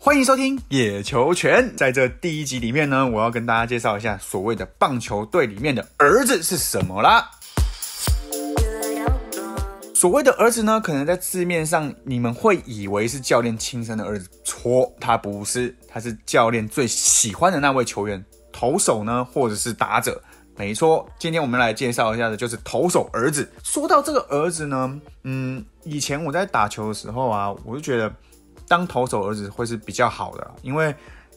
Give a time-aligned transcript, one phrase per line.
[0.00, 1.76] 欢迎收听野球拳。
[1.76, 7.30] 在这第一集里面呢，我要跟大家介绍一下所谓的棒球队里面的儿子是什么啦。
[9.94, 18.24] 所谓的儿子呢，可能在字面上你们会以为是教练亲生的儿子，错，他不是，他是教练最喜欢的那位球员，
[18.58, 20.20] 投手呢，或者是打者。
[20.56, 23.48] 没错，今天我们来介绍一下的就是投手儿子。
[23.62, 28.12] 说到这个儿子呢，嗯，以前我在打球的时候啊，我就觉得。
[28.70, 30.94] 当投手儿子会是比较好的，因为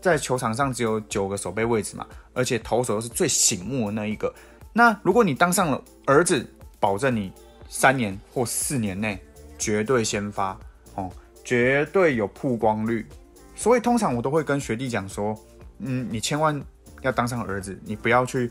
[0.00, 2.04] 在球场上只有九个守备位置嘛，
[2.34, 4.34] 而且投手是最醒目的那一个。
[4.72, 6.44] 那如果你当上了儿子，
[6.80, 7.30] 保证你
[7.68, 9.22] 三年或四年内
[9.56, 10.58] 绝对先发
[10.96, 11.08] 哦，
[11.44, 13.06] 绝对有曝光率。
[13.54, 15.38] 所以通常我都会跟学弟讲说，
[15.78, 16.60] 嗯，你千万
[17.02, 18.50] 要当上儿子，你不要去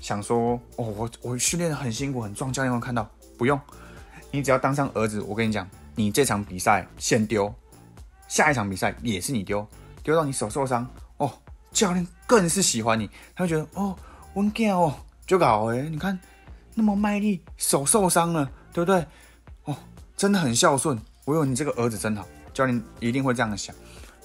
[0.00, 3.60] 想说，哦，我我训练很辛苦很壮，教练会看到，不用，
[4.30, 7.52] 你只要当上儿子，我跟你讲，你这场比赛先丢。
[8.28, 9.66] 下一场比赛也是你丢，
[10.02, 11.32] 丢到你手受伤哦，
[11.72, 13.96] 教练更是喜欢你，他会觉得哦，
[14.34, 14.94] 温健哦，
[15.26, 16.18] 就搞哎，你看
[16.74, 19.02] 那么卖力，手受伤了，对不对？
[19.64, 19.74] 哦，
[20.14, 23.74] 真的很孝顺，我有你这个儿子真好，教练一定会这样想。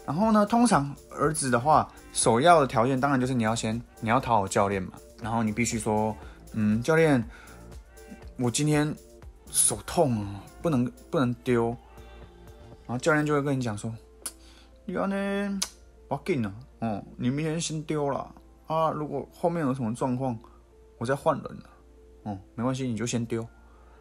[0.05, 6.15] 然后呢，通常儿子的话，首要的条件当然就是你要先你要讨好教练嘛，然后你必须说，
[6.53, 7.23] 嗯，教练，
[8.37, 8.93] 我今天
[9.49, 11.75] 手痛啊，不能不能丢。
[12.85, 13.89] 然后教练就会跟你讲说
[14.85, 15.59] ：“你要呢，
[16.09, 18.29] 我紧了，哦，你明天先丢了
[18.67, 18.91] 啊。
[18.91, 20.37] 如果后面有什么状况，
[20.97, 21.63] 我再换人了，
[22.23, 23.47] 哦，没关系，你就先丢。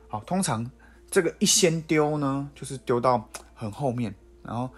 [0.09, 0.69] 好，通常
[1.09, 4.69] 这个一先丢呢，就是丢到很后面，然后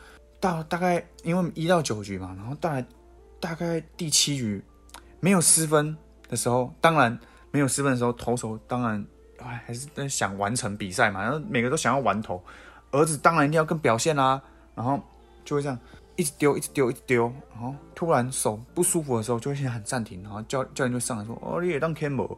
[0.45, 2.87] 到大概因为一到九局嘛，然后大概
[3.41, 4.62] 大概第七局
[5.19, 5.97] 没有失分
[6.28, 7.19] 的时候，当然
[7.50, 9.03] 没有失分的时候，投手当然
[9.39, 12.42] 哎还是在想完成比赛嘛，然后每个都想要完投。”
[12.93, 14.41] 儿子当然一定要更表现啦，
[14.75, 15.00] 然后
[15.47, 15.78] 就会这样
[16.15, 22.37] 一直丢，一直丢，一直丢，然后突然手不舒服的时候，就会先喊暂停，然后教教练就上来说：“哦，你也当 camel。”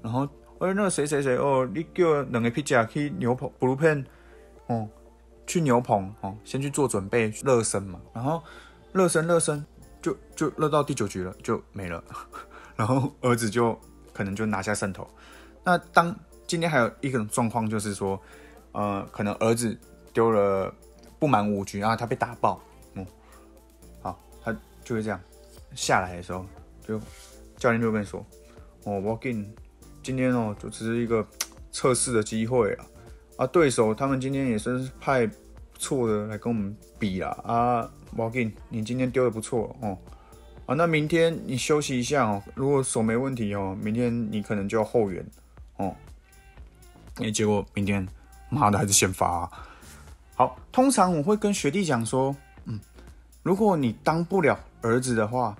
[0.00, 0.22] 然后，
[0.60, 4.04] 哎，那个谁谁谁哦，你叫两个皮甲去牛棚，blue pen，
[4.68, 4.88] 哦，
[5.48, 8.40] 去牛棚哦，先去做准备热身嘛，然后
[8.92, 9.66] 热身热身，
[10.00, 12.00] 就就热到第九局了，就没了，
[12.76, 13.76] 然后儿子就
[14.12, 15.04] 可能就拿下胜投。
[15.64, 16.14] 那当
[16.46, 18.20] 今天还有一个状况就是说，
[18.70, 19.76] 呃，可能儿子。
[20.10, 20.74] 丢了
[21.20, 22.60] 不满五局啊，他被打爆，
[22.94, 23.06] 嗯，
[24.02, 25.20] 好，他就会这样
[25.76, 26.44] 下来的时候，
[26.84, 26.98] 就
[27.56, 28.26] 教练就跟你说，
[28.82, 29.48] 哦，我给你
[30.02, 31.24] 今天哦，就只是一个
[31.70, 32.86] 测试的机会啊，
[33.38, 35.30] 啊，对手他们今天也是派
[35.78, 39.96] 错的来跟我们比啦，啊，我给你，你今天丢的不错哦，
[40.66, 45.24] 啊，那明天你休息一下哦，如果手没问题哦，明天你可能就要后援
[45.76, 45.94] 哦，
[47.20, 48.04] 哎，结果明天
[48.48, 49.48] 妈的还是先发。
[50.34, 52.34] 好，通常我会跟学弟讲说，
[52.64, 52.80] 嗯，
[53.44, 55.56] 如果你当不了儿子的话，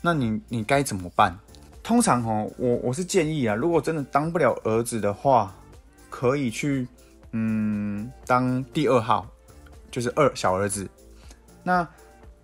[0.00, 1.38] 那你你该怎么办？
[1.82, 5.54] 通常哦，我我是建议啊，如果真的当不了儿子的话，
[6.14, 6.86] 可以去
[7.32, 9.26] 嗯当第二号，
[9.90, 10.88] 就是二小儿子。
[11.64, 11.84] 那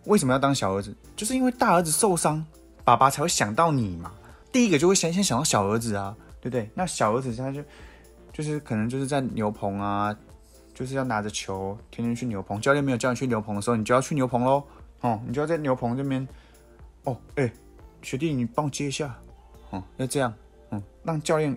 [0.06, 0.92] 为什么要当小儿子？
[1.14, 2.44] 就是因为大儿子受伤，
[2.82, 4.10] 爸爸才会想到你嘛。
[4.50, 6.69] 第一个就会先先想到小儿子啊，对不对？
[6.75, 7.62] 那小儿子他就
[8.32, 10.16] 就是可能就是在牛棚啊。
[10.75, 12.60] 就是要拿着球，天天去牛棚。
[12.60, 14.64] 教练没有叫你去牛棚的时候，你就要去牛棚喽。
[15.03, 16.26] 哦，你就要在牛棚这边。
[17.04, 17.53] 哦，哎，
[18.03, 19.14] 学弟，你帮我接一下。
[19.70, 20.32] 哦，要这样。
[20.70, 21.56] 嗯，让教练，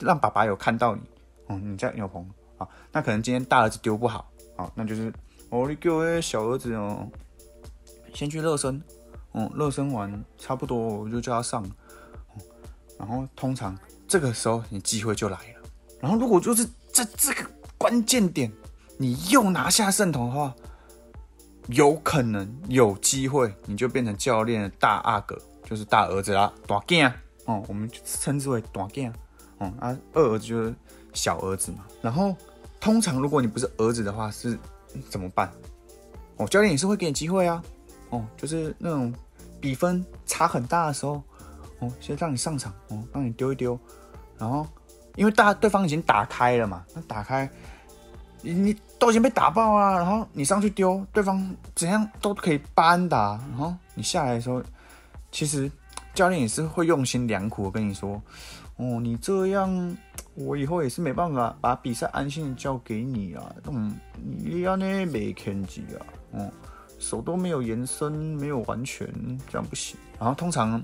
[0.00, 1.02] 让爸爸有看到你。
[1.46, 2.28] 哦，你在牛棚。
[2.56, 4.30] 好，那可能今天大儿子丢不好。
[4.56, 5.12] 好，那就是
[5.50, 7.08] 哦，你给我小儿子哦，
[8.14, 8.82] 先去热身。
[9.32, 11.64] 嗯，热身完差不多，我就叫他上。
[12.98, 15.68] 然后通常这个时候你机会就来了。
[16.00, 17.50] 然后如果就是在这个。
[17.76, 18.50] 关键点，
[18.96, 20.54] 你又拿下胜投的话，
[21.66, 27.12] 有可能有机会，你就变成教练的大阿哥，就是大儿子啦，大囝
[27.44, 29.12] 哦，我们称之为大囝
[29.58, 30.74] 哦，啊，二儿子就是
[31.14, 31.78] 小儿子嘛。
[32.02, 32.36] 然后
[32.78, 34.58] 通常如果你不是儿子的话，是
[35.08, 35.50] 怎么办？
[36.36, 37.62] 哦，教练也是会给你机会啊，
[38.10, 39.14] 哦，就是那种
[39.60, 41.22] 比分差很大的时候，
[41.78, 43.78] 哦，先让你上场，哦，让你丢一丢，
[44.36, 44.66] 然后
[45.16, 47.48] 因为大对方已经打开了嘛，那打开。
[48.46, 54.62] 你你都已经被打爆啊，然后你上去丢，对方怎样都可以扳打，然后你下来的时候，
[55.32, 55.70] 其实
[56.12, 58.20] 教练也是会用心良苦我跟你说，
[58.76, 59.96] 哦，你这样
[60.34, 66.50] 我以后也是没办法把比赛安心交给你啊，嗯，你要呢没天机啊，嗯，
[66.98, 69.08] 手都没有延伸，没有完全，
[69.48, 69.96] 这样不行。
[70.18, 70.82] 然后通常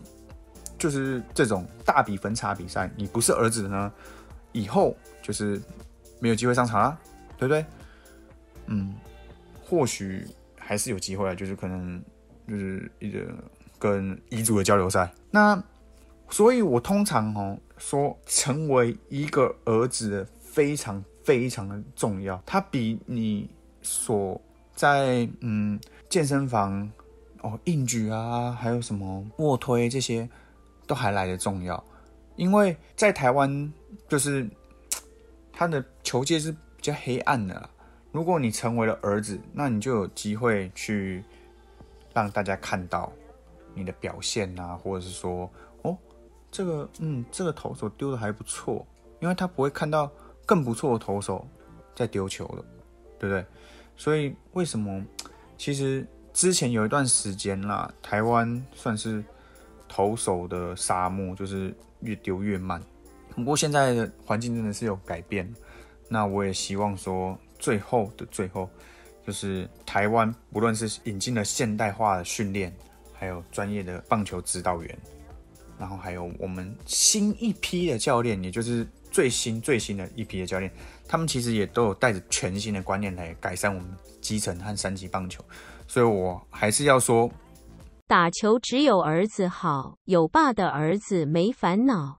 [0.79, 3.93] 就是这种大比分差比赛，你不是儿子呢，
[4.53, 5.61] 以后就是
[6.21, 6.99] 没有机会上场啦，
[7.37, 7.65] 对不对？
[8.67, 8.95] 嗯，
[9.65, 10.25] 或许
[10.57, 12.01] 还是有机会啊，就是可能
[12.49, 13.27] 就是一个
[13.81, 15.13] 跟彝族的交流赛。
[15.29, 15.61] 那
[16.29, 23.49] 所以，我通常哦说，成为一个儿子的非常非常的重要，它比你
[23.83, 24.41] 所
[24.75, 26.89] 在嗯健身房
[27.43, 30.29] 哦硬举啊，还有什么卧推这些
[30.87, 31.83] 都还来得重要，
[32.37, 33.73] 因为在台湾
[34.09, 34.49] 就是
[35.53, 37.71] 他的球界是比较黑暗的。
[38.13, 41.23] 如果你成为了儿子，那你就有机会去
[42.13, 43.13] 让大家看到
[43.73, 45.49] 你的表现啊，或者是说，
[46.51, 48.87] 这个，嗯，这个投手丢的还不错，
[49.21, 50.11] 因为他不会看到
[50.45, 51.47] 更不错的投手
[51.95, 52.65] 在丢球了，
[53.19, 53.45] 对不对？
[53.97, 55.05] 所以为什么？
[55.57, 59.23] 其实之前有一段时间啦，台湾算是
[59.89, 62.83] 投手的沙漠，就是越丢越慢。
[63.37, 65.53] 不过现在的环境真的是有改变，
[66.09, 67.39] 那我也希望说。
[67.61, 68.71] 最后的最后，
[69.27, 72.75] 就是台湾不论是引进了现代化的训练，
[73.13, 74.99] 还有专业的棒球指导员，
[75.81, 80.71] 然后还有我们新一批的教练，也就是最新最新的一批的教练，
[81.09, 83.91] 他们其实也都有带着全新的观念来改善我们
[84.21, 85.43] 基层和三级棒球。
[85.89, 87.31] 所以我还是要说，
[88.07, 92.19] 打球只有儿子好，有爸的儿子没烦恼。